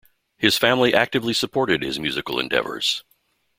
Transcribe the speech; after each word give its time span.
His 0.39 0.57
family 0.57 0.95
actively 0.95 1.31
supported 1.31 1.83
his 1.83 1.99
musical 1.99 2.39
endeavors. 2.39 3.03